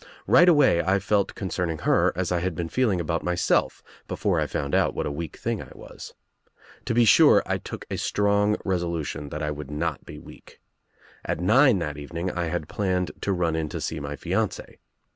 [0.25, 4.47] Right away I felt concerning her as I had been feeling about myself before I
[4.47, 6.15] found out what a weak thing I was.
[6.85, 10.59] To be sure I took a strong resolu tion that I would not be weak.
[11.23, 14.79] At nine that evening I had planned to run in to see my fiancee.